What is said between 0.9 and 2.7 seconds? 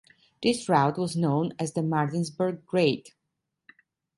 was known as the Martinsburg